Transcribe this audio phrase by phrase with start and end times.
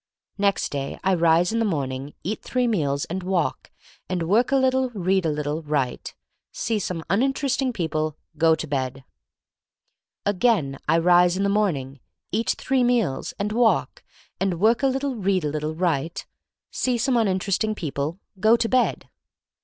[0.39, 3.69] Next day, I rise in the morning; eat three meals; and walk;
[4.09, 6.15] and work a little, read a little, write;
[6.51, 9.03] see some un interesting people; go to bed.
[10.25, 11.99] Again I rise in the morning;
[12.31, 14.01] eat three meals; and walk;
[14.39, 16.25] and work a little, read a little, write;
[16.71, 19.07] see some un interesting people; go to bed.